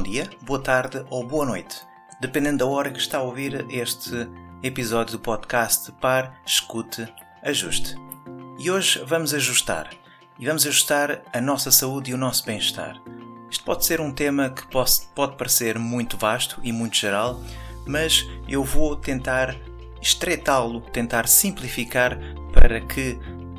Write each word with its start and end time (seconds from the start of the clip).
Bom 0.00 0.04
dia, 0.04 0.30
boa 0.40 0.58
tarde 0.58 1.04
ou 1.10 1.22
boa 1.22 1.44
noite, 1.44 1.82
dependendo 2.18 2.56
da 2.56 2.66
hora 2.66 2.90
que 2.90 2.98
está 2.98 3.18
a 3.18 3.22
ouvir 3.22 3.66
este 3.68 4.26
episódio 4.62 5.18
do 5.18 5.20
podcast 5.20 5.92
Par, 6.00 6.40
Escute, 6.46 7.06
Ajuste. 7.42 7.96
E 8.58 8.70
hoje 8.70 9.04
vamos 9.04 9.34
ajustar. 9.34 9.90
E 10.38 10.46
vamos 10.46 10.66
ajustar 10.66 11.20
a 11.30 11.38
nossa 11.38 11.70
saúde 11.70 12.12
e 12.12 12.14
o 12.14 12.16
nosso 12.16 12.46
bem-estar. 12.46 12.98
Isto 13.50 13.62
pode 13.62 13.84
ser 13.84 14.00
um 14.00 14.10
tema 14.10 14.48
que 14.48 14.66
pode 14.68 15.36
parecer 15.36 15.78
muito 15.78 16.16
vasto 16.16 16.58
e 16.62 16.72
muito 16.72 16.96
geral, 16.96 17.38
mas 17.86 18.26
eu 18.48 18.64
vou 18.64 18.96
tentar 18.96 19.54
estreitá-lo, 20.00 20.80
tentar 20.80 21.28
simplificar 21.28 22.18
para 22.54 22.80
que 22.80 23.18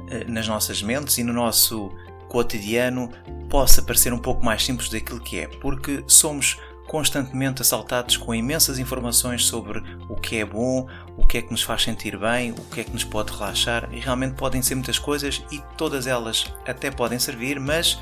eh, 0.09 0.23
nas 0.23 0.47
nossas 0.47 0.81
mentes 0.81 1.19
e 1.19 1.23
no 1.23 1.33
nosso 1.33 1.91
cotidiano 2.31 3.11
possa 3.49 3.81
parecer 3.81 4.13
um 4.13 4.17
pouco 4.17 4.43
mais 4.43 4.63
simples 4.63 4.87
daquilo 4.87 5.19
que 5.19 5.37
é, 5.37 5.47
porque 5.47 6.01
somos 6.07 6.57
constantemente 6.87 7.61
assaltados 7.61 8.15
com 8.15 8.33
imensas 8.33 8.79
informações 8.79 9.45
sobre 9.45 9.83
o 10.07 10.15
que 10.15 10.37
é 10.37 10.45
bom, 10.45 10.87
o 11.17 11.27
que 11.27 11.39
é 11.39 11.41
que 11.41 11.51
nos 11.51 11.61
faz 11.61 11.83
sentir 11.83 12.17
bem, 12.17 12.51
o 12.51 12.61
que 12.73 12.79
é 12.79 12.83
que 12.85 12.91
nos 12.91 13.03
pode 13.03 13.33
relaxar, 13.33 13.89
e 13.91 13.99
realmente 13.99 14.35
podem 14.35 14.61
ser 14.61 14.75
muitas 14.75 14.97
coisas 14.97 15.43
e 15.51 15.61
todas 15.77 16.07
elas 16.07 16.45
até 16.65 16.89
podem 16.89 17.19
servir, 17.19 17.59
mas 17.59 17.99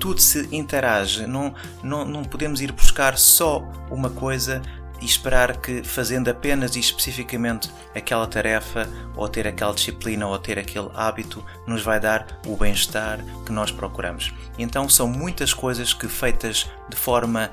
tudo 0.00 0.22
se 0.22 0.48
interage, 0.50 1.26
não, 1.26 1.54
não, 1.82 2.06
não 2.06 2.24
podemos 2.24 2.62
ir 2.62 2.72
buscar 2.72 3.18
só 3.18 3.62
uma 3.90 4.08
coisa 4.08 4.62
e 5.00 5.04
esperar 5.04 5.56
que 5.58 5.82
fazendo 5.82 6.28
apenas 6.28 6.76
e 6.76 6.80
especificamente 6.80 7.70
aquela 7.94 8.26
tarefa, 8.26 8.88
ou 9.16 9.28
ter 9.28 9.46
aquela 9.46 9.74
disciplina, 9.74 10.26
ou 10.26 10.38
ter 10.38 10.58
aquele 10.58 10.90
hábito, 10.94 11.44
nos 11.66 11.82
vai 11.82 12.00
dar 12.00 12.40
o 12.46 12.56
bem-estar 12.56 13.20
que 13.44 13.52
nós 13.52 13.70
procuramos. 13.70 14.32
Então 14.58 14.88
são 14.88 15.08
muitas 15.08 15.52
coisas 15.52 15.92
que 15.92 16.08
feitas 16.08 16.70
de 16.88 16.96
forma 16.96 17.50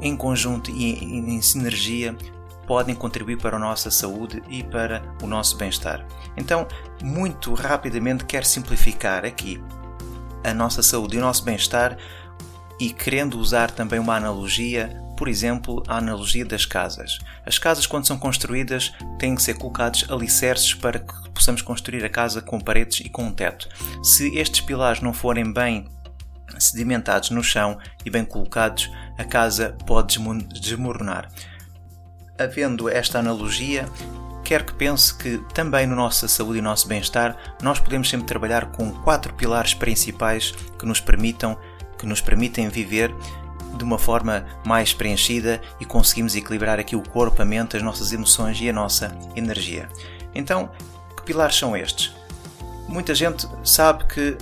em 0.00 0.16
conjunto 0.16 0.70
e 0.70 1.04
em 1.04 1.40
sinergia 1.42 2.16
podem 2.66 2.94
contribuir 2.94 3.36
para 3.36 3.56
a 3.56 3.58
nossa 3.58 3.90
saúde 3.90 4.42
e 4.48 4.62
para 4.62 5.02
o 5.22 5.26
nosso 5.26 5.56
bem-estar. 5.56 6.06
Então, 6.36 6.66
muito 7.02 7.52
rapidamente 7.54 8.24
quero 8.24 8.46
simplificar 8.46 9.24
aqui 9.24 9.62
a 10.42 10.54
nossa 10.54 10.82
saúde 10.82 11.16
e 11.16 11.18
o 11.18 11.22
nosso 11.22 11.44
bem-estar 11.44 11.96
e 12.80 12.90
querendo 12.90 13.38
usar 13.38 13.70
também 13.70 13.98
uma 13.98 14.16
analogia 14.16 15.03
por 15.16 15.28
exemplo, 15.28 15.82
a 15.86 15.98
analogia 15.98 16.44
das 16.44 16.66
casas. 16.66 17.18
As 17.44 17.58
casas, 17.58 17.86
quando 17.86 18.06
são 18.06 18.18
construídas, 18.18 18.92
têm 19.18 19.34
que 19.34 19.42
ser 19.42 19.54
colocados 19.54 20.06
alicerces 20.10 20.74
para 20.74 20.98
que 20.98 21.30
possamos 21.30 21.62
construir 21.62 22.04
a 22.04 22.08
casa 22.08 22.40
com 22.40 22.60
paredes 22.60 23.00
e 23.00 23.08
com 23.08 23.24
um 23.24 23.32
teto. 23.32 23.68
Se 24.02 24.36
estes 24.36 24.60
pilares 24.60 25.00
não 25.00 25.12
forem 25.12 25.52
bem 25.52 25.88
sedimentados 26.58 27.30
no 27.30 27.42
chão 27.42 27.78
e 28.04 28.10
bem 28.10 28.24
colocados, 28.24 28.90
a 29.18 29.24
casa 29.24 29.76
pode 29.86 30.18
desmoronar. 30.60 31.28
Havendo 32.38 32.88
esta 32.88 33.18
analogia, 33.18 33.88
quero 34.44 34.64
que 34.64 34.74
pense 34.74 35.14
que 35.16 35.38
também 35.54 35.86
no 35.86 35.96
nossa 35.96 36.28
saúde 36.28 36.58
e 36.58 36.62
nosso 36.62 36.88
bem-estar 36.88 37.36
nós 37.62 37.78
podemos 37.78 38.08
sempre 38.08 38.26
trabalhar 38.26 38.66
com 38.72 38.92
quatro 39.02 39.32
pilares 39.34 39.74
principais 39.74 40.52
que 40.78 40.86
nos 40.86 41.00
permitam 41.00 41.56
que 41.98 42.06
nos 42.06 42.20
permitem 42.20 42.68
viver 42.68 43.14
de 43.76 43.84
uma 43.84 43.98
forma 43.98 44.46
mais 44.64 44.92
preenchida 44.92 45.60
e 45.80 45.84
conseguimos 45.84 46.34
equilibrar 46.34 46.78
aqui 46.78 46.96
o 46.96 47.02
corpo, 47.02 47.40
a 47.42 47.44
mente, 47.44 47.76
as 47.76 47.82
nossas 47.82 48.12
emoções 48.12 48.60
e 48.60 48.68
a 48.68 48.72
nossa 48.72 49.16
energia. 49.34 49.88
Então, 50.34 50.70
que 51.16 51.22
pilares 51.22 51.56
são 51.56 51.76
estes? 51.76 52.12
Muita 52.88 53.14
gente 53.14 53.48
sabe 53.62 54.04
que 54.04 54.36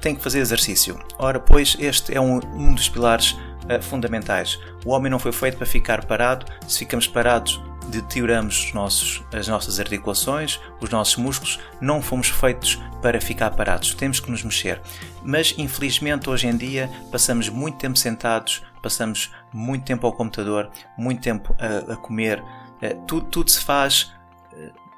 tem 0.00 0.14
que 0.14 0.22
fazer 0.22 0.40
exercício. 0.40 0.98
Ora, 1.18 1.40
pois, 1.40 1.76
este 1.78 2.14
é 2.14 2.20
um, 2.20 2.40
um 2.54 2.74
dos 2.74 2.88
pilares 2.88 3.32
uh, 3.32 3.82
fundamentais. 3.82 4.58
O 4.84 4.90
homem 4.90 5.10
não 5.10 5.18
foi 5.18 5.32
feito 5.32 5.56
para 5.56 5.66
ficar 5.66 6.04
parado. 6.04 6.46
Se 6.66 6.80
ficamos 6.80 7.06
parados, 7.06 7.60
deterioramos 7.88 8.72
nossos, 8.72 9.22
as 9.32 9.48
nossas 9.48 9.78
articulações, 9.80 10.60
os 10.80 10.90
nossos 10.90 11.16
músculos. 11.16 11.58
Não 11.80 12.02
fomos 12.02 12.28
feitos 12.28 12.80
para 13.02 13.20
ficar 13.20 13.50
parados, 13.52 13.94
temos 13.94 14.20
que 14.20 14.30
nos 14.30 14.42
mexer. 14.42 14.80
Mas 15.22 15.54
infelizmente 15.56 16.28
hoje 16.28 16.46
em 16.46 16.56
dia 16.56 16.90
passamos 17.10 17.48
muito 17.48 17.78
tempo 17.78 17.96
sentados, 17.98 18.62
passamos 18.82 19.30
muito 19.52 19.84
tempo 19.84 20.06
ao 20.06 20.12
computador, 20.12 20.70
muito 20.96 21.22
tempo 21.22 21.54
a, 21.58 21.92
a 21.92 21.96
comer, 21.96 22.40
uh, 22.40 23.04
tudo, 23.06 23.26
tudo 23.26 23.50
se 23.50 23.60
faz. 23.60 24.12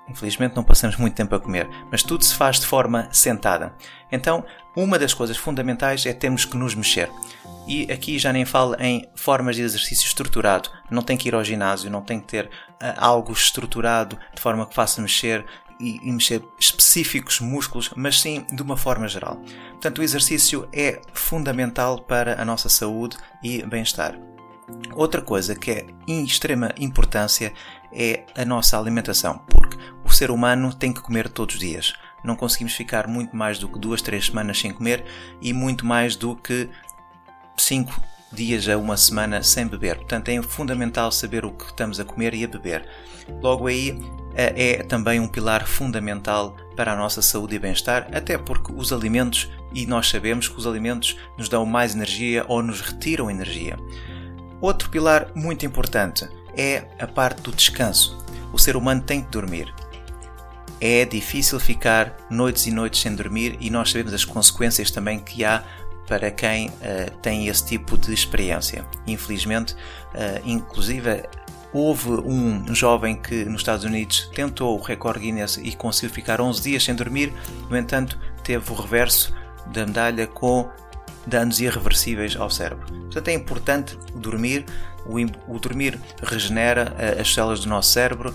Infelizmente 0.09 0.57
não 0.57 0.65
passamos 0.65 0.97
muito 0.97 1.15
tempo 1.15 1.35
a 1.35 1.41
comer, 1.41 1.69
mas 1.91 2.03
tudo 2.03 2.25
se 2.25 2.35
faz 2.35 2.59
de 2.59 2.67
forma 2.67 3.09
sentada. 3.13 3.75
Então, 4.11 4.45
uma 4.75 4.99
das 4.99 5.13
coisas 5.13 5.37
fundamentais 5.37 6.07
é 6.07 6.13
termos 6.13 6.45
que 6.45 6.57
nos 6.57 6.75
mexer. 6.75 7.11
E 7.67 7.91
aqui 7.93 8.19
já 8.19 8.33
nem 8.33 8.47
falo 8.47 8.75
em 8.81 9.07
formas 9.15 9.57
de 9.57 9.63
exercício 9.63 10.07
estruturado. 10.07 10.71
Não 10.91 11.03
tem 11.03 11.17
que 11.17 11.29
ir 11.29 11.35
ao 11.35 11.45
ginásio, 11.45 11.91
não 11.91 12.01
tem 12.01 12.19
que 12.19 12.27
ter 12.27 12.47
uh, 12.47 12.95
algo 12.97 13.33
estruturado 13.33 14.19
de 14.35 14.41
forma 14.41 14.65
que 14.65 14.75
faça 14.75 15.03
mexer 15.03 15.45
e, 15.79 16.01
e 16.03 16.11
mexer 16.11 16.43
específicos 16.59 17.41
músculos, 17.41 17.91
mas 17.95 18.21
sim 18.21 18.47
de 18.51 18.63
uma 18.63 18.77
forma 18.77 19.07
geral. 19.07 19.43
Portanto, 19.73 19.99
o 19.99 20.03
exercício 20.03 20.69
é 20.73 21.01
fundamental 21.13 22.01
para 22.01 22.41
a 22.41 22.45
nossa 22.45 22.69
saúde 22.71 23.17
e 23.43 23.63
bem-estar. 23.63 24.19
Outra 24.95 25.23
coisa 25.23 25.55
que 25.55 25.71
é 25.71 25.87
em 26.07 26.25
extrema 26.25 26.73
importância 26.79 27.53
é 27.93 28.25
a 28.37 28.45
nossa 28.45 28.79
alimentação, 28.79 29.39
porque 29.49 29.77
o 30.05 30.11
ser 30.11 30.31
humano 30.31 30.73
tem 30.75 30.93
que 30.93 31.01
comer 31.01 31.29
todos 31.29 31.55
os 31.55 31.61
dias. 31.61 31.95
Não 32.25 32.37
conseguimos 32.37 32.75
ficar 32.75 33.07
muito 33.07 33.37
mais 33.37 33.59
do 33.59 33.69
que 33.69 33.79
duas, 33.79 34.03
três 34.03 34.27
semanas 34.27 34.59
sem 34.59 34.73
comer 34.73 35.05
e 35.41 35.53
muito 35.53 35.87
mais 35.87 36.17
do 36.17 36.35
que 36.35 36.69
5 37.57 38.01
dias 38.33 38.69
a 38.69 38.77
uma 38.77 38.97
semana 38.97 39.43
sem 39.43 39.67
beber. 39.67 39.97
Portanto, 39.97 40.29
é 40.29 40.43
fundamental 40.43 41.11
saber 41.11 41.45
o 41.45 41.53
que 41.53 41.65
estamos 41.65 41.99
a 42.01 42.05
comer 42.05 42.35
e 42.35 42.45
a 42.45 42.49
beber. 42.49 42.87
Logo 43.41 43.67
aí, 43.67 43.99
é 44.35 44.83
também 44.83 45.21
um 45.21 45.29
pilar 45.29 45.67
fundamental 45.67 46.57
para 46.77 46.93
a 46.93 46.97
nossa 46.97 47.21
saúde 47.21 47.57
e 47.57 47.59
bem-estar, 47.59 48.09
até 48.13 48.39
porque 48.39 48.73
os 48.73 48.93
alimentos, 48.93 49.51
e 49.75 49.87
nós 49.87 50.09
sabemos 50.09 50.49
que 50.49 50.57
os 50.57 50.67
alimentos 50.67 51.17
nos 51.37 51.49
dão 51.49 51.67
mais 51.67 51.95
energia 51.95 52.45
ou 52.49 52.63
nos 52.63 52.81
retiram 52.81 53.31
energia. 53.31 53.77
Outro 54.61 54.91
pilar 54.91 55.31
muito 55.35 55.67
importante 55.67 56.29
é 56.59 56.85
a 56.99 57.07
parte 57.07 57.41
do 57.41 57.53
descanso. 57.53 58.19
O 58.53 58.59
ser 58.59 58.77
humano 58.77 59.01
tem 59.01 59.23
que 59.23 59.31
dormir. 59.31 59.73
É 60.81 61.05
difícil 61.05 61.59
ficar 61.59 62.17
noites 62.29 62.67
e 62.67 62.71
noites 62.71 63.01
sem 63.01 63.15
dormir 63.15 63.57
e 63.61 63.71
nós 63.71 63.91
sabemos 63.91 64.13
as 64.13 64.25
consequências 64.25 64.91
também 64.91 65.19
que 65.21 65.45
há 65.45 65.65
para 66.07 66.31
quem 66.31 66.69
uh, 66.69 67.11
tem 67.23 67.47
esse 67.49 67.65
tipo 67.65 67.97
de 67.97 68.13
experiência. 68.13 68.85
Infelizmente, 69.07 69.75
uh, 69.75 70.41
inclusive 70.45 71.25
houve 71.73 72.11
um 72.11 72.75
jovem 72.75 73.17
que 73.17 73.45
nos 73.45 73.61
Estados 73.61 73.85
Unidos 73.85 74.31
tentou 74.35 74.79
o 74.79 74.83
recorde 74.83 75.21
Guinness 75.21 75.59
e 75.59 75.75
conseguiu 75.75 76.11
ficar 76.11 76.41
11 76.41 76.63
dias 76.63 76.83
sem 76.83 76.95
dormir, 76.95 77.33
no 77.69 77.77
entanto, 77.77 78.19
teve 78.43 78.73
o 78.73 78.75
reverso 78.75 79.35
da 79.67 79.85
medalha 79.85 80.27
com 80.27 80.69
danos 81.29 81.61
irreversíveis 81.61 82.37
ao 82.37 82.51
cérebro. 82.51 82.87
Portanto, 82.87 83.29
é 83.29 83.35
importante 83.35 83.99
dormir. 84.17 84.65
O, 85.07 85.59
dormir 85.59 85.99
regenera 86.23 86.93
uh, 86.93 87.21
as 87.21 87.33
células 87.33 87.61
do 87.61 87.69
nosso 87.69 87.91
cérebro 87.91 88.35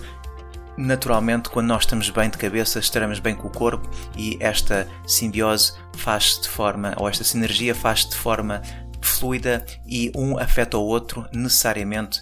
naturalmente, 0.76 1.48
quando 1.48 1.68
nós 1.68 1.82
estamos 1.82 2.10
bem 2.10 2.28
de 2.28 2.38
cabeça, 2.38 2.78
estaremos 2.78 3.18
bem 3.18 3.34
com 3.34 3.46
o 3.48 3.50
corpo 3.50 3.88
e 4.16 4.36
esta 4.40 4.88
simbiose 5.06 5.74
faz 5.96 6.40
de 6.42 6.48
forma, 6.48 6.94
ou 6.96 7.08
esta 7.08 7.24
sinergia 7.24 7.74
faz 7.74 8.04
de 8.04 8.16
forma 8.16 8.60
fluida 9.00 9.64
e 9.86 10.10
um 10.16 10.38
afeta 10.38 10.76
o 10.76 10.84
outro 10.84 11.26
necessariamente 11.32 12.20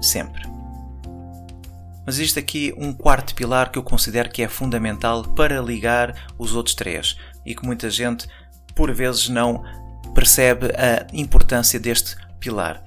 sempre. 0.00 0.42
Mas 2.06 2.16
existe 2.16 2.38
aqui 2.38 2.74
um 2.76 2.92
quarto 2.92 3.34
pilar 3.34 3.70
que 3.70 3.78
eu 3.78 3.82
considero 3.82 4.28
que 4.28 4.42
é 4.42 4.48
fundamental 4.48 5.22
para 5.22 5.60
ligar 5.60 6.26
os 6.38 6.54
outros 6.54 6.74
três 6.74 7.16
e 7.46 7.54
que 7.54 7.64
muita 7.64 7.88
gente 7.88 8.28
por 8.74 8.92
vezes 8.92 9.28
não 9.28 9.62
percebe 10.14 10.66
a 10.76 11.06
importância 11.12 11.78
deste 11.78 12.16
pilar. 12.38 12.82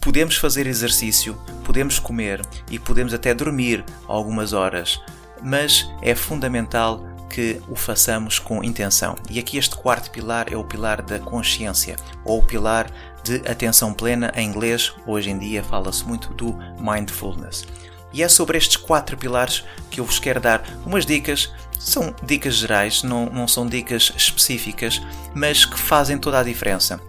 podemos 0.00 0.36
fazer 0.36 0.66
exercício, 0.66 1.34
podemos 1.64 1.98
comer 1.98 2.40
e 2.70 2.78
podemos 2.78 3.12
até 3.12 3.34
dormir 3.34 3.84
algumas 4.06 4.52
horas, 4.52 5.00
mas 5.42 5.90
é 6.00 6.14
fundamental 6.14 7.04
que 7.28 7.60
o 7.68 7.76
façamos 7.76 8.38
com 8.38 8.64
intenção. 8.64 9.16
E 9.28 9.38
aqui 9.38 9.58
este 9.58 9.76
quarto 9.76 10.10
pilar 10.10 10.52
é 10.52 10.56
o 10.56 10.64
pilar 10.64 11.02
da 11.02 11.18
consciência, 11.18 11.96
ou 12.24 12.38
o 12.38 12.42
pilar 12.42 12.90
de 13.22 13.36
atenção 13.48 13.92
plena. 13.92 14.32
Em 14.34 14.48
inglês, 14.48 14.94
hoje 15.06 15.30
em 15.30 15.38
dia, 15.38 15.62
fala-se 15.62 16.04
muito 16.04 16.32
do 16.32 16.56
mindfulness. 16.80 17.66
E 18.12 18.22
é 18.22 18.28
sobre 18.28 18.56
estes 18.56 18.76
quatro 18.76 19.16
pilares 19.16 19.64
que 19.90 20.00
eu 20.00 20.04
vos 20.04 20.18
quero 20.18 20.40
dar 20.40 20.64
umas 20.86 21.04
dicas. 21.04 21.52
São 21.78 22.14
dicas 22.22 22.56
gerais, 22.56 23.02
não, 23.02 23.26
não 23.26 23.46
são 23.46 23.66
dicas 23.66 24.12
específicas, 24.16 25.00
mas 25.34 25.64
que 25.64 25.78
fazem 25.78 26.18
toda 26.18 26.40
a 26.40 26.42
diferença. 26.42 27.00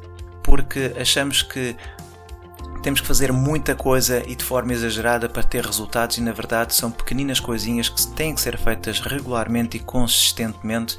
Porque 0.44 0.94
achamos 1.00 1.42
que 1.42 1.76
temos 2.82 3.02
que 3.02 3.08
fazer 3.08 3.32
muita 3.34 3.76
coisa 3.76 4.24
e 4.26 4.36
de 4.36 4.44
forma 4.44 4.72
exagerada 4.72 5.28
para 5.28 5.44
ter 5.44 5.66
resultados, 5.66 6.18
e 6.18 6.22
na 6.22 6.32
verdade 6.32 6.74
são 6.74 6.90
pequeninas 6.90 7.40
coisinhas 7.40 7.90
que 7.90 8.08
têm 8.10 8.34
que 8.34 8.42
ser 8.42 8.58
feitas 8.58 9.00
regularmente 9.02 9.78
e 9.78 9.80
consistentemente 9.80 10.98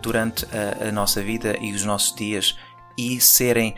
durante 0.00 0.46
a, 0.46 0.88
a 0.88 0.92
nossa 0.92 1.20
vida 1.22 1.56
e 1.60 1.72
os 1.72 1.84
nossos 1.84 2.14
dias 2.14 2.56
e 2.96 3.20
serem 3.20 3.74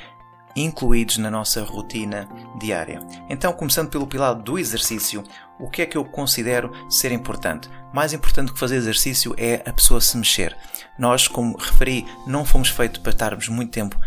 incluídos 0.55 1.19
na 1.19 1.31
nossa 1.31 1.63
rotina 1.63 2.29
diária. 2.59 3.01
Então, 3.29 3.53
começando 3.53 3.89
pelo 3.89 4.07
pilar 4.07 4.35
do 4.35 4.59
exercício, 4.59 5.25
o 5.61 5.69
que 5.69 5.83
é 5.83 5.87
que 5.87 5.97
eu 5.97 6.05
considero 6.05 6.73
ser 6.89 7.13
importante? 7.13 7.69
Mais 7.93 8.13
importante 8.13 8.53
que 8.53 8.59
fazer 8.59 8.77
exercício 8.77 9.35
é 9.37 9.63
a 9.67 9.73
pessoa 9.73 10.01
se 10.01 10.17
mexer. 10.17 10.57
Nós, 10.99 11.29
como 11.29 11.57
referi, 11.57 12.07
não 12.27 12.45
fomos 12.45 12.69
feitos 12.69 13.01
para 13.01 13.13
estarmos 13.13 13.49
muito 13.49 13.71
tempo 13.71 13.99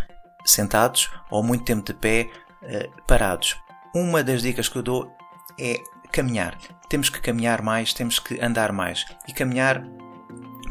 sentados 0.46 1.10
ou 1.30 1.44
muito 1.44 1.64
tempo 1.64 1.86
de 1.86 1.94
pé 1.94 2.30
uh, 2.62 3.02
parados. 3.08 3.56
Uma 3.94 4.24
das 4.24 4.42
dicas 4.42 4.68
que 4.68 4.78
eu 4.78 4.84
dou 4.84 5.16
é 5.60 5.80
caminhar. 6.12 6.58
Temos 6.90 7.10
que 7.10 7.22
caminhar 7.22 7.62
mais, 7.62 7.94
temos 7.94 8.20
que 8.20 8.40
andar 8.42 8.72
mais. 8.72 9.06
E 9.28 9.34
caminhar 9.34 9.84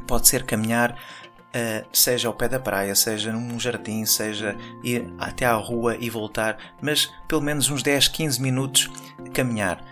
pode 0.07 0.29
ser 0.29 0.45
caminhar 0.45 0.97
Uh, 1.55 1.87
seja 1.93 2.29
ao 2.29 2.35
pé 2.35 2.49
da 2.49 2.59
praia, 2.59 2.95
seja 2.95 3.31
num 3.31 3.61
jardim, 3.61 4.07
seja 4.07 4.57
ir 4.83 5.13
até 5.19 5.45
à 5.45 5.53
rua 5.53 5.95
e 6.01 6.09
voltar, 6.09 6.57
mas 6.81 7.13
pelo 7.29 7.43
menos 7.43 7.69
uns 7.69 7.83
10, 7.83 8.09
15 8.09 8.41
minutos 8.41 8.91
caminhar. 9.35 9.85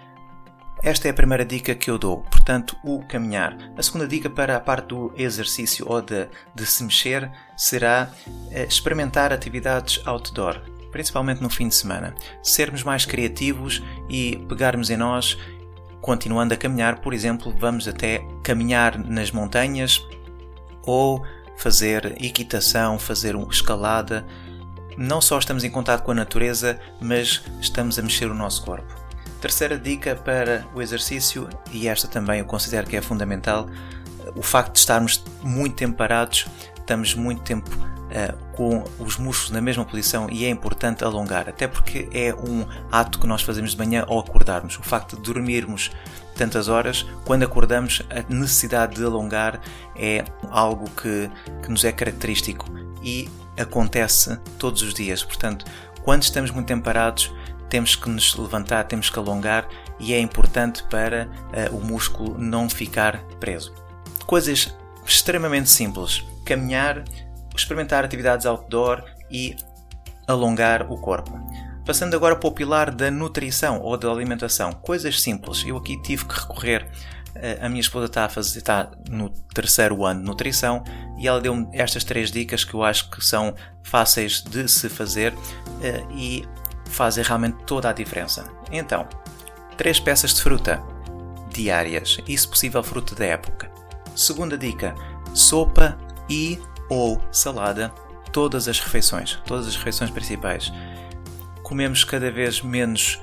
Esta 0.82 1.08
é 1.08 1.10
a 1.10 1.14
primeira 1.14 1.44
dica 1.44 1.74
que 1.74 1.90
eu 1.90 1.98
dou, 1.98 2.22
portanto, 2.22 2.74
o 2.82 3.02
caminhar. 3.02 3.54
A 3.76 3.82
segunda 3.82 4.08
dica 4.08 4.30
para 4.30 4.56
a 4.56 4.60
parte 4.60 4.86
do 4.86 5.12
exercício 5.14 5.86
ou 5.86 6.00
de, 6.00 6.26
de 6.54 6.64
se 6.64 6.82
mexer 6.82 7.30
será 7.54 8.10
uh, 8.26 8.62
experimentar 8.66 9.30
atividades 9.30 10.00
outdoor, 10.06 10.58
principalmente 10.90 11.42
no 11.42 11.50
fim 11.50 11.68
de 11.68 11.74
semana. 11.74 12.14
Sermos 12.42 12.82
mais 12.82 13.04
criativos 13.04 13.82
e 14.08 14.38
pegarmos 14.48 14.88
em 14.88 14.96
nós, 14.96 15.36
continuando 16.00 16.54
a 16.54 16.56
caminhar, 16.56 17.00
por 17.00 17.12
exemplo, 17.12 17.54
vamos 17.58 17.86
até 17.86 18.26
caminhar 18.42 18.98
nas 18.98 19.30
montanhas 19.30 20.02
ou 20.86 21.22
fazer 21.58 22.16
equitação, 22.24 22.98
fazer 22.98 23.36
escalada. 23.50 24.26
Não 24.96 25.20
só 25.20 25.38
estamos 25.38 25.62
em 25.62 25.70
contato 25.70 26.04
com 26.04 26.12
a 26.12 26.14
natureza, 26.14 26.80
mas 26.98 27.42
estamos 27.60 27.98
a 27.98 28.02
mexer 28.02 28.30
o 28.30 28.34
nosso 28.34 28.64
corpo. 28.64 29.09
Terceira 29.40 29.78
dica 29.78 30.14
para 30.14 30.66
o 30.74 30.82
exercício, 30.82 31.48
e 31.72 31.88
esta 31.88 32.06
também 32.06 32.40
eu 32.40 32.44
considero 32.44 32.86
que 32.86 32.96
é 32.96 33.00
fundamental, 33.00 33.68
o 34.34 34.42
facto 34.42 34.74
de 34.74 34.80
estarmos 34.80 35.24
muito 35.42 35.76
tempo 35.76 35.96
parados, 35.96 36.46
estamos 36.76 37.14
muito 37.14 37.42
tempo 37.42 37.70
uh, 37.70 38.36
com 38.52 38.84
os 38.98 39.16
músculos 39.16 39.50
na 39.50 39.60
mesma 39.60 39.84
posição 39.84 40.28
e 40.30 40.44
é 40.44 40.50
importante 40.50 41.04
alongar, 41.04 41.48
até 41.48 41.66
porque 41.66 42.08
é 42.12 42.34
um 42.34 42.66
ato 42.92 43.18
que 43.18 43.26
nós 43.26 43.42
fazemos 43.42 43.72
de 43.72 43.78
manhã 43.78 44.04
ao 44.06 44.18
acordarmos. 44.18 44.78
O 44.78 44.82
facto 44.82 45.16
de 45.16 45.22
dormirmos 45.22 45.90
tantas 46.34 46.68
horas, 46.68 47.06
quando 47.24 47.42
acordamos, 47.42 48.02
a 48.10 48.32
necessidade 48.32 48.96
de 48.96 49.04
alongar 49.04 49.60
é 49.96 50.24
algo 50.50 50.88
que, 50.90 51.30
que 51.62 51.70
nos 51.70 51.84
é 51.84 51.92
característico 51.92 52.66
e 53.02 53.28
acontece 53.58 54.38
todos 54.58 54.82
os 54.82 54.92
dias. 54.94 55.22
Portanto, 55.22 55.64
quando 56.02 56.22
estamos 56.22 56.50
muito 56.50 56.66
tempo 56.66 56.82
parados, 56.82 57.32
temos 57.70 57.94
que 57.94 58.10
nos 58.10 58.34
levantar, 58.34 58.84
temos 58.84 59.08
que 59.08 59.18
alongar 59.18 59.66
e 59.98 60.12
é 60.12 60.20
importante 60.20 60.82
para 60.90 61.28
uh, 61.70 61.76
o 61.76 61.82
músculo 61.82 62.36
não 62.36 62.68
ficar 62.68 63.22
preso. 63.38 63.72
Coisas 64.26 64.74
extremamente 65.06 65.70
simples: 65.70 66.22
caminhar, 66.44 67.04
experimentar 67.56 68.04
atividades 68.04 68.44
outdoor 68.44 69.04
e 69.30 69.56
alongar 70.26 70.90
o 70.90 70.98
corpo. 70.98 71.38
Passando 71.86 72.14
agora 72.14 72.36
para 72.36 72.48
o 72.48 72.52
pilar 72.52 72.90
da 72.94 73.10
nutrição 73.10 73.80
ou 73.80 73.96
da 73.96 74.10
alimentação, 74.10 74.72
coisas 74.72 75.20
simples. 75.20 75.64
Eu 75.64 75.76
aqui 75.76 76.00
tive 76.02 76.24
que 76.24 76.34
recorrer. 76.34 76.88
Eh, 77.34 77.58
a 77.60 77.68
minha 77.68 77.80
esposa 77.80 78.06
está, 78.06 78.24
a 78.24 78.28
fazer, 78.28 78.58
está 78.58 78.90
no 79.08 79.30
terceiro 79.54 80.04
ano 80.04 80.20
de 80.20 80.26
nutrição 80.26 80.84
e 81.18 81.26
ela 81.28 81.40
deu-me 81.40 81.68
estas 81.72 82.02
três 82.02 82.30
dicas 82.30 82.64
que 82.64 82.74
eu 82.74 82.82
acho 82.82 83.08
que 83.08 83.24
são 83.24 83.54
fáceis 83.82 84.42
de 84.42 84.68
se 84.68 84.88
fazer 84.88 85.32
eh, 85.80 86.02
e 86.12 86.44
fazem 86.90 87.24
realmente 87.24 87.56
toda 87.66 87.88
a 87.88 87.92
diferença. 87.92 88.50
Então, 88.70 89.08
três 89.76 89.98
peças 89.98 90.34
de 90.34 90.42
fruta 90.42 90.82
diárias 91.52 92.18
e, 92.26 92.36
se 92.36 92.46
possível, 92.46 92.82
fruta 92.82 93.14
da 93.14 93.24
época. 93.24 93.70
Segunda 94.14 94.58
dica: 94.58 94.94
sopa 95.34 95.96
e 96.28 96.60
ou 96.88 97.20
salada 97.32 97.92
todas 98.32 98.68
as 98.68 98.78
refeições, 98.78 99.38
todas 99.46 99.66
as 99.66 99.76
refeições 99.76 100.10
principais 100.10 100.72
comemos 101.70 102.02
cada 102.02 102.32
vez 102.32 102.60
menos 102.62 103.14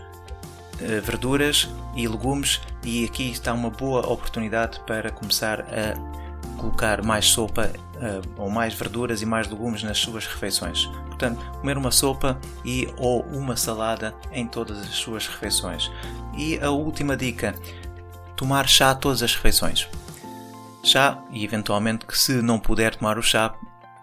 uh, 0.76 1.02
verduras 1.02 1.70
e 1.94 2.08
legumes 2.08 2.62
e 2.82 3.04
aqui 3.04 3.30
está 3.30 3.54
uma 3.54 3.70
boa 3.70 4.00
oportunidade 4.08 4.80
para 4.88 5.12
começar 5.12 5.60
a 5.62 6.58
colocar 6.58 7.04
mais 7.04 7.26
sopa 7.26 7.70
ou 8.38 8.50
mais 8.50 8.74
verduras 8.74 9.22
e 9.22 9.26
mais 9.26 9.48
legumes 9.48 9.84
nas 9.84 9.98
suas 9.98 10.26
refeições. 10.26 10.86
Portanto, 11.08 11.44
comer 11.60 11.78
uma 11.78 11.92
sopa 11.92 12.40
e 12.64 12.88
ou 12.98 13.24
uma 13.24 13.56
salada 13.56 14.14
em 14.32 14.48
todas 14.48 14.80
as 14.80 14.96
suas 14.96 15.28
refeições. 15.28 15.92
E 16.38 16.60
a 16.60 16.70
última 16.70 17.18
dica: 17.18 17.56
tomar 18.36 18.68
chá 18.68 18.94
todas 18.94 19.24
as 19.24 19.36
refeições. 19.36 19.88
Chá 20.84 21.22
e 21.32 21.44
eventualmente 21.44 22.06
que 22.06 22.18
se 22.18 22.42
não 22.42 22.60
puder 22.60 22.96
tomar 22.96 23.18
o 23.18 23.24
chá, 23.24 23.54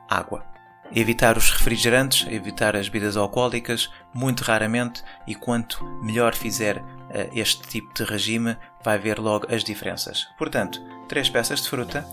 água 0.08 0.54
evitar 0.92 1.36
os 1.36 1.50
refrigerantes, 1.50 2.26
evitar 2.30 2.76
as 2.76 2.88
bebidas 2.88 3.16
alcoólicas, 3.16 3.90
muito 4.12 4.42
raramente, 4.42 5.02
e 5.26 5.34
quanto 5.34 5.84
melhor 6.02 6.34
fizer 6.34 6.78
uh, 6.78 6.84
este 7.32 7.66
tipo 7.68 7.92
de 7.94 8.04
regime, 8.04 8.56
vai 8.82 8.98
ver 8.98 9.18
logo 9.18 9.52
as 9.52 9.64
diferenças. 9.64 10.26
Portanto, 10.38 10.80
três 11.08 11.28
peças 11.28 11.62
de 11.62 11.68
fruta, 11.68 12.06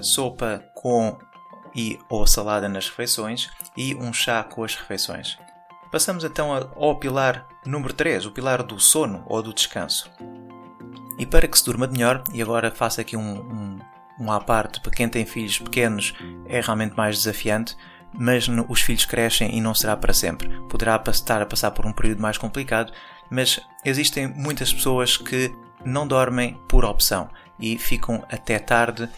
sopa 0.00 0.62
com 0.74 1.18
e 1.76 2.00
ou 2.08 2.26
salada 2.26 2.68
nas 2.68 2.88
refeições 2.88 3.50
e 3.76 3.94
um 3.94 4.12
chá 4.12 4.42
com 4.42 4.64
as 4.64 4.74
refeições. 4.74 5.38
Passamos 5.92 6.24
então 6.24 6.52
ao 6.74 6.98
pilar 6.98 7.46
número 7.64 7.92
3, 7.92 8.26
o 8.26 8.32
pilar 8.32 8.62
do 8.62 8.80
sono 8.80 9.22
ou 9.26 9.42
do 9.42 9.52
descanso. 9.52 10.10
E 11.18 11.26
para 11.26 11.46
que 11.46 11.56
se 11.56 11.64
durma 11.64 11.86
melhor, 11.86 12.24
e 12.32 12.42
agora 12.42 12.70
faço 12.70 13.00
aqui 13.00 13.16
um, 13.16 13.40
um, 13.40 13.78
um 14.20 14.32
à 14.32 14.40
parte 14.40 14.80
para 14.80 14.90
quem 14.90 15.08
tem 15.08 15.24
filhos 15.24 15.58
pequenos, 15.58 16.14
é 16.46 16.60
realmente 16.60 16.96
mais 16.96 17.16
desafiante, 17.18 17.76
mas 18.12 18.48
os 18.68 18.80
filhos 18.80 19.04
crescem 19.04 19.56
e 19.56 19.60
não 19.60 19.74
será 19.74 19.96
para 19.96 20.12
sempre. 20.12 20.48
Poderá 20.68 21.02
estar 21.08 21.40
a 21.40 21.46
passar 21.46 21.70
por 21.70 21.86
um 21.86 21.92
período 21.92 22.20
mais 22.20 22.38
complicado, 22.38 22.92
mas 23.30 23.60
existem 23.84 24.26
muitas 24.26 24.72
pessoas 24.72 25.16
que 25.16 25.54
não 25.84 26.06
dormem 26.06 26.58
por 26.68 26.84
opção 26.84 27.30
e 27.58 27.78
ficam 27.78 28.24
até 28.30 28.58
tarde 28.58 29.08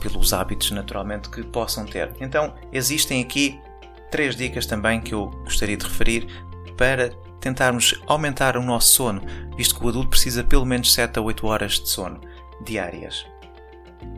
pelos 0.00 0.32
hábitos 0.32 0.70
naturalmente 0.70 1.28
que 1.30 1.42
possam 1.42 1.84
ter. 1.84 2.14
Então, 2.20 2.54
existem 2.72 3.22
aqui 3.22 3.60
três 4.10 4.36
dicas 4.36 4.66
também 4.66 5.00
que 5.00 5.14
eu 5.14 5.26
gostaria 5.44 5.76
de 5.76 5.84
referir 5.84 6.26
para 6.76 7.10
tentarmos 7.40 7.94
aumentar 8.06 8.56
o 8.56 8.62
nosso 8.62 8.94
sono, 8.94 9.22
visto 9.56 9.78
que 9.78 9.84
o 9.84 9.88
adulto 9.88 10.08
precisa 10.08 10.42
pelo 10.42 10.64
menos 10.64 10.92
7 10.92 11.18
a 11.18 11.22
8 11.22 11.46
horas 11.46 11.72
de 11.80 11.88
sono 11.88 12.20
diárias. 12.64 13.26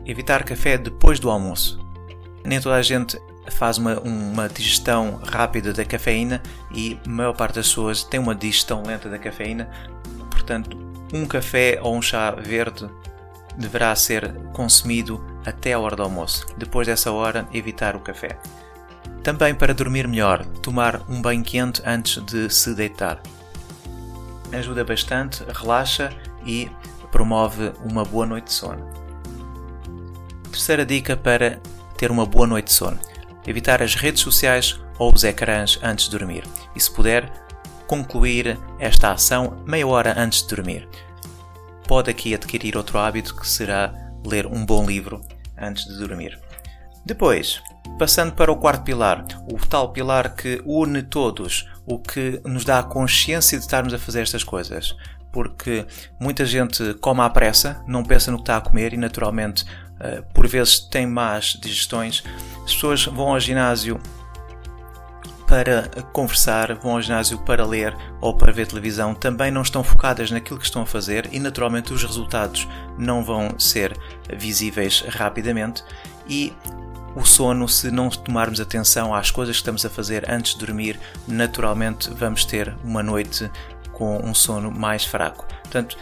Evitar 0.05 0.43
café 0.43 0.77
depois 0.77 1.19
do 1.19 1.29
almoço. 1.29 1.79
Nem 2.43 2.59
toda 2.59 2.75
a 2.75 2.81
gente 2.81 3.19
faz 3.49 3.77
uma, 3.77 3.99
uma 3.99 4.47
digestão 4.47 5.19
rápida 5.23 5.73
da 5.73 5.85
cafeína 5.85 6.41
e 6.71 6.99
a 7.05 7.09
maior 7.09 7.33
parte 7.33 7.55
das 7.55 7.67
pessoas 7.67 8.03
tem 8.03 8.19
uma 8.19 8.35
digestão 8.35 8.83
lenta 8.83 9.09
da 9.09 9.19
cafeína. 9.19 9.69
Portanto, 10.29 10.77
um 11.13 11.25
café 11.25 11.79
ou 11.81 11.95
um 11.95 12.01
chá 12.01 12.31
verde 12.31 12.89
deverá 13.57 13.95
ser 13.95 14.33
consumido 14.53 15.23
até 15.45 15.73
a 15.73 15.79
hora 15.79 15.95
do 15.95 16.03
almoço. 16.03 16.45
Depois 16.57 16.87
dessa 16.87 17.11
hora, 17.11 17.47
evitar 17.53 17.95
o 17.95 17.99
café. 17.99 18.37
Também 19.23 19.53
para 19.53 19.73
dormir 19.73 20.07
melhor, 20.07 20.45
tomar 20.61 21.01
um 21.09 21.21
banho 21.21 21.43
quente 21.43 21.81
antes 21.85 22.23
de 22.23 22.49
se 22.49 22.73
deitar. 22.73 23.21
Ajuda 24.51 24.83
bastante, 24.83 25.43
relaxa 25.47 26.11
e 26.45 26.69
promove 27.11 27.71
uma 27.83 28.03
boa 28.03 28.25
noite 28.25 28.45
de 28.45 28.53
sono. 28.53 28.89
Terceira 30.51 30.85
dica 30.85 31.15
para 31.15 31.59
ter 31.97 32.11
uma 32.11 32.25
boa 32.25 32.47
noite 32.47 32.67
de 32.67 32.73
sono 32.73 32.99
evitar 33.45 33.81
as 33.81 33.95
redes 33.95 34.21
sociais 34.21 34.79
ou 34.97 35.13
os 35.13 35.23
ecrãs 35.23 35.79
antes 35.81 36.05
de 36.05 36.17
dormir 36.17 36.43
e, 36.75 36.79
se 36.79 36.91
puder, 36.91 37.31
concluir 37.87 38.59
esta 38.79 39.11
ação 39.11 39.61
meia 39.65 39.87
hora 39.87 40.13
antes 40.17 40.41
de 40.43 40.55
dormir. 40.55 40.87
Pode 41.87 42.09
aqui 42.09 42.33
adquirir 42.33 42.77
outro 42.77 42.97
hábito 42.99 43.35
que 43.35 43.47
será 43.47 43.93
ler 44.25 44.45
um 44.45 44.65
bom 44.65 44.85
livro 44.85 45.21
antes 45.61 45.85
de 45.85 45.97
dormir. 45.97 46.39
Depois, 47.05 47.61
passando 47.97 48.33
para 48.33 48.51
o 48.51 48.57
quarto 48.57 48.83
pilar, 48.83 49.25
o 49.51 49.57
tal 49.67 49.91
pilar 49.91 50.35
que 50.35 50.61
une 50.65 51.01
todos, 51.01 51.67
o 51.85 51.99
que 51.99 52.39
nos 52.45 52.63
dá 52.63 52.79
a 52.79 52.83
consciência 52.83 53.57
de 53.57 53.63
estarmos 53.63 53.93
a 53.93 53.99
fazer 53.99 54.21
estas 54.21 54.43
coisas. 54.43 54.95
Porque 55.31 55.85
muita 56.19 56.45
gente 56.45 56.93
come 56.95 57.21
à 57.21 57.29
pressa, 57.29 57.81
não 57.87 58.03
pensa 58.03 58.31
no 58.31 58.37
que 58.37 58.43
está 58.43 58.57
a 58.57 58.61
comer 58.61 58.93
e, 58.93 58.97
naturalmente, 58.97 59.65
eh, 59.99 60.21
por 60.33 60.47
vezes 60.47 60.79
tem 60.79 61.07
más 61.07 61.57
digestões. 61.59 62.23
As 62.65 62.73
pessoas 62.73 63.05
vão 63.05 63.29
ao 63.29 63.39
ginásio 63.39 63.99
para 65.51 65.89
conversar, 66.13 66.75
vão 66.75 66.93
ao 66.93 67.01
ginásio 67.01 67.37
para 67.39 67.65
ler 67.65 67.93
ou 68.21 68.33
para 68.33 68.53
ver 68.53 68.67
televisão, 68.67 69.13
também 69.13 69.51
não 69.51 69.61
estão 69.61 69.83
focadas 69.83 70.31
naquilo 70.31 70.57
que 70.57 70.63
estão 70.63 70.83
a 70.83 70.85
fazer 70.85 71.27
e, 71.29 71.41
naturalmente, 71.41 71.91
os 71.91 72.01
resultados 72.01 72.65
não 72.97 73.21
vão 73.21 73.59
ser 73.59 73.93
visíveis 74.33 75.03
rapidamente. 75.09 75.83
E 76.25 76.53
o 77.17 77.25
sono, 77.25 77.67
se 77.67 77.91
não 77.91 78.07
tomarmos 78.09 78.61
atenção 78.61 79.13
às 79.13 79.29
coisas 79.29 79.57
que 79.57 79.59
estamos 79.59 79.85
a 79.85 79.89
fazer 79.89 80.31
antes 80.31 80.53
de 80.53 80.59
dormir, 80.65 80.97
naturalmente 81.27 82.09
vamos 82.11 82.45
ter 82.45 82.73
uma 82.81 83.03
noite 83.03 83.51
com 83.91 84.25
um 84.25 84.33
sono 84.33 84.71
mais 84.71 85.03
fraco. 85.03 85.45
Portanto, 85.63 85.97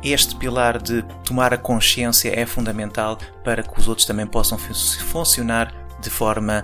este 0.00 0.36
pilar 0.36 0.80
de 0.80 1.02
tomar 1.24 1.52
a 1.52 1.58
consciência 1.58 2.38
é 2.40 2.46
fundamental 2.46 3.18
para 3.42 3.64
que 3.64 3.80
os 3.80 3.88
outros 3.88 4.06
também 4.06 4.28
possam 4.28 4.56
funcionar 4.56 5.74
de 6.00 6.08
forma 6.08 6.62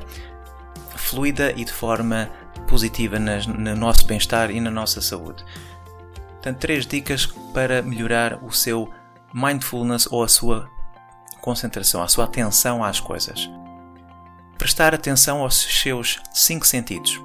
fluida 1.13 1.53
e 1.53 1.65
de 1.65 1.73
forma 1.73 2.31
positiva 2.67 3.19
no 3.19 3.77
nosso 3.77 4.07
bem-estar 4.07 4.51
e 4.51 4.61
na 4.61 4.71
nossa 4.71 5.03
saúde. 5.03 5.45
Portanto, 6.33 6.59
três 6.59 6.87
dicas 6.87 7.27
para 7.53 7.83
melhorar 7.83 8.43
o 8.43 8.51
seu 8.51 8.91
mindfulness 9.33 10.09
ou 10.11 10.25
a 10.25 10.29
sua 10.29 10.69
concentração, 11.43 12.03
a 12.03 12.09
sua 12.09 12.25
atenção 12.25 12.83
às 12.83 12.99
coisas. 12.99 13.49
Prestar 14.57 14.95
atenção 14.95 15.43
aos 15.43 15.55
seus 15.55 16.19
cinco 16.33 16.67
sentidos. 16.67 17.21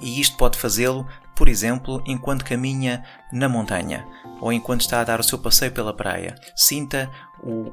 E 0.00 0.20
isto 0.20 0.36
pode 0.36 0.58
fazê-lo, 0.58 1.06
por 1.34 1.48
exemplo, 1.48 2.02
enquanto 2.06 2.44
caminha 2.44 3.02
na 3.32 3.48
montanha 3.48 4.06
ou 4.40 4.52
enquanto 4.52 4.80
está 4.80 5.00
a 5.00 5.04
dar 5.04 5.20
o 5.20 5.24
seu 5.24 5.38
passeio 5.38 5.72
pela 5.72 5.94
praia. 5.94 6.34
Sinta 6.56 7.10
o, 7.42 7.72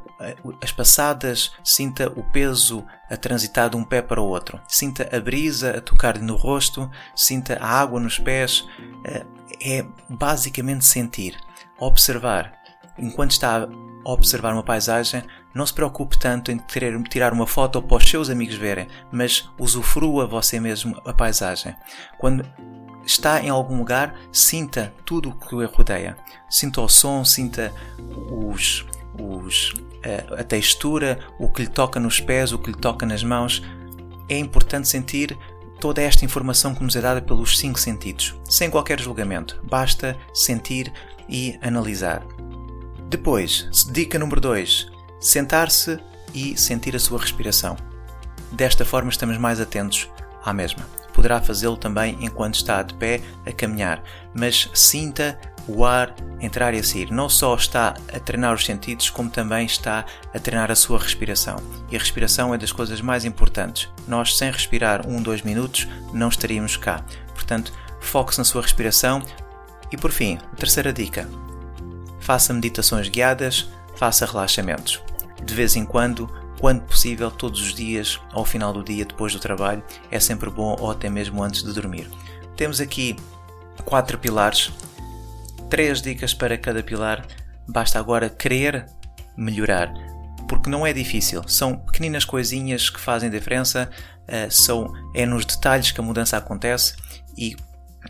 as 0.62 0.72
passadas, 0.72 1.52
sinta 1.64 2.10
o 2.10 2.24
peso 2.24 2.86
a 3.10 3.16
transitar 3.16 3.70
de 3.70 3.78
um 3.78 3.84
pé 3.84 4.02
para 4.02 4.22
o 4.22 4.28
outro. 4.28 4.60
Sinta 4.68 5.10
a 5.16 5.20
brisa 5.20 5.78
a 5.78 5.82
tocar-lhe 5.82 6.22
no 6.22 6.36
rosto, 6.36 6.90
sinta 7.16 7.58
a 7.62 7.68
água 7.68 8.00
nos 8.00 8.20
pés. 8.20 8.68
Eh, 9.06 9.26
é 9.62 9.86
basicamente 10.10 10.86
sentir, 10.86 11.38
observar. 11.80 12.54
Enquanto 12.98 13.32
está 13.32 13.64
a 13.64 14.12
observar 14.12 14.54
uma 14.54 14.64
paisagem, 14.64 15.24
não 15.54 15.66
se 15.66 15.74
preocupe 15.74 16.18
tanto 16.18 16.52
em 16.52 16.58
querer 16.58 17.02
tirar 17.04 17.34
uma 17.34 17.48
foto 17.48 17.82
para 17.82 17.98
os 17.98 18.10
seus 18.10 18.30
amigos 18.30 18.56
verem, 18.56 18.88
mas 19.12 19.50
usufrua 19.58 20.28
você 20.28 20.60
mesmo 20.60 21.02
a 21.06 21.14
paisagem. 21.14 21.76
Quando 22.18 22.46
está 23.06 23.42
em 23.42 23.50
algum 23.50 23.78
lugar, 23.78 24.16
sinta 24.32 24.94
tudo 25.06 25.30
o 25.30 25.34
que 25.34 25.56
o 25.56 25.66
rodeia. 25.68 26.18
Sinta 26.50 26.82
o 26.82 26.90
som, 26.90 27.24
sinta 27.24 27.74
os, 28.30 28.86
os, 29.20 29.74
a, 30.04 30.42
a 30.42 30.44
textura, 30.44 31.20
o 31.40 31.50
que 31.50 31.64
lhe 31.64 31.68
toca 31.68 32.00
nos 32.00 32.20
pés, 32.20 32.52
o 32.52 32.60
que 32.60 32.72
lhe 32.72 32.78
toca 32.78 33.06
nas 33.06 33.24
mãos. 33.24 33.62
É 34.30 34.38
importante 34.38 34.88
sentir 34.88 35.38
toda 35.80 36.02
esta 36.02 36.26
informação 36.26 36.76
que 36.76 36.84
nos 36.84 36.96
é 36.96 37.02
dada 37.02 37.22
pelos 37.22 37.58
cinco 37.58 37.80
sentidos, 37.80 38.36
sem 38.46 38.70
qualquer 38.70 39.00
julgamento. 39.00 39.60
Basta 39.64 40.18
sentir 40.34 40.92
e 41.30 41.58
analisar. 41.62 42.26
Depois, 43.10 43.70
dica 43.92 44.20
número 44.20 44.42
2: 44.42 44.88
sentar-se 45.20 46.00
e 46.34 46.58
sentir 46.58 46.96
a 46.96 47.00
sua 47.00 47.20
respiração. 47.20 47.78
Desta 48.52 48.86
forma, 48.86 49.10
estamos 49.10 49.38
mais 49.38 49.60
atentos 49.60 50.10
à 50.44 50.54
mesma 50.54 50.97
poderá 51.18 51.42
fazê-lo 51.42 51.76
também 51.76 52.16
enquanto 52.22 52.54
está 52.54 52.84
de 52.84 52.94
pé 52.94 53.22
a 53.44 53.52
caminhar, 53.52 54.04
mas 54.36 54.70
sinta 54.72 55.36
o 55.68 55.84
ar 55.84 56.16
entrar 56.40 56.76
e 56.76 56.84
sair. 56.84 57.10
Não 57.10 57.28
só 57.28 57.56
está 57.56 57.96
a 58.14 58.20
treinar 58.20 58.54
os 58.54 58.64
sentidos, 58.64 59.10
como 59.10 59.28
também 59.28 59.66
está 59.66 60.06
a 60.32 60.40
treinar 60.40 60.70
a 60.70 60.76
sua 60.76 61.00
respiração. 61.00 61.58
E 61.90 61.96
a 61.96 62.00
respiração 62.00 62.54
é 62.54 62.58
das 62.58 62.72
coisas 62.72 63.02
mais 63.02 63.26
importantes. 63.26 63.90
Nós, 64.08 64.38
sem 64.38 64.52
respirar 64.52 65.08
um, 65.08 65.20
dois 65.20 65.42
minutos, 65.42 65.88
não 66.14 66.30
estaríamos 66.30 66.78
cá. 66.78 67.04
Portanto, 67.34 67.74
foque-se 68.00 68.38
na 68.38 68.46
sua 68.46 68.62
respiração. 68.62 69.20
E 69.92 69.98
por 69.98 70.12
fim, 70.12 70.38
terceira 70.56 70.94
dica: 70.94 71.28
faça 72.20 72.54
meditações 72.54 73.10
guiadas, 73.10 73.68
faça 73.96 74.24
relaxamentos. 74.24 75.02
De 75.44 75.56
vez 75.56 75.76
em 75.76 75.84
quando, 75.84 76.32
quando 76.60 76.82
possível, 76.82 77.30
todos 77.30 77.62
os 77.62 77.74
dias, 77.74 78.20
ao 78.32 78.44
final 78.44 78.74
do 78.74 78.84
dia, 78.84 79.06
depois 79.06 79.34
do 79.34 79.40
trabalho, 79.40 79.84
é 80.10 80.20
sempre 80.20 80.50
bom 80.50 80.76
ou 80.80 80.92
até 80.92 81.10
mesmo 81.10 81.44
antes 81.44 81.64
de 81.64 81.72
dormir. 81.72 82.10
Temos 82.56 82.82
aqui 82.82 83.16
quatro 83.86 84.18
pilares, 84.18 84.72
três 85.70 86.02
dicas 86.02 86.34
para 86.34 86.58
cada 86.58 86.82
pilar. 86.82 87.26
Basta 87.68 88.00
agora 88.00 88.30
querer 88.30 88.88
melhorar, 89.36 89.94
porque 90.48 90.70
não 90.70 90.86
é 90.86 90.92
difícil. 90.92 91.48
São 91.48 91.78
pequeninas 91.78 92.26
coisinhas 92.26 92.90
que 92.90 93.00
fazem 93.00 93.30
diferença, 93.30 93.90
uh, 94.24 94.52
são, 94.52 94.92
é 95.14 95.26
nos 95.26 95.46
detalhes 95.46 95.92
que 95.92 96.00
a 96.00 96.04
mudança 96.04 96.38
acontece 96.38 96.96
e 97.38 97.56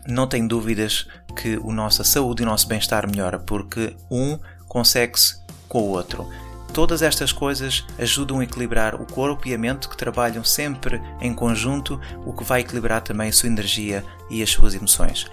não 0.06 0.26
tenho 0.26 0.48
dúvidas 0.48 1.06
que 1.36 1.54
a 1.56 1.72
nossa 1.72 2.02
saúde 2.02 2.42
e 2.42 2.46
o 2.46 2.48
nosso 2.48 2.66
bem-estar 2.66 3.08
melhora, 3.08 3.38
porque 3.38 3.94
um 4.10 4.38
consegue-se 4.66 5.38
com 5.68 5.80
o 5.80 5.88
outro. 5.88 6.26
Todas 6.72 7.02
estas 7.02 7.32
coisas 7.32 7.84
ajudam 7.98 8.40
a 8.40 8.44
equilibrar 8.44 8.94
o 8.94 9.04
corpo 9.04 9.48
e 9.48 9.54
a 9.54 9.58
mente 9.58 9.88
que 9.88 9.96
trabalham 9.96 10.44
sempre 10.44 11.02
em 11.20 11.34
conjunto, 11.34 12.00
o 12.24 12.32
que 12.32 12.44
vai 12.44 12.60
equilibrar 12.60 13.02
também 13.02 13.28
a 13.28 13.32
sua 13.32 13.48
energia 13.48 14.04
e 14.30 14.42
as 14.42 14.50
suas 14.50 14.74
emoções. 14.74 15.26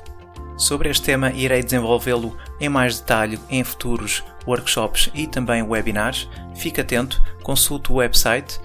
Sobre 0.57 0.89
este 0.89 1.03
tema 1.03 1.31
irei 1.31 1.61
desenvolvê-lo 1.61 2.37
em 2.59 2.69
mais 2.69 2.99
detalhe 2.99 3.39
em 3.49 3.63
futuros 3.63 4.23
workshops 4.47 5.09
e 5.13 5.27
também 5.27 5.61
webinars. 5.61 6.29
Fique 6.55 6.79
atento, 6.79 7.21
consulte 7.43 7.91
o 7.91 7.95
website 7.95 8.59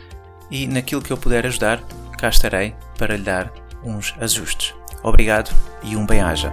e 0.51 0.67
naquilo 0.67 1.03
que 1.03 1.13
eu 1.13 1.19
puder 1.19 1.47
ajudar, 1.47 1.83
cá 2.17 2.29
estarei 2.29 2.75
para 2.97 3.17
lhe 3.17 3.23
dar 3.23 3.53
uns 3.83 4.15
ajustes. 4.21 4.75
Obrigado 5.03 5.51
e 5.83 5.97
um 5.97 6.07
bem-aja. 6.07 6.53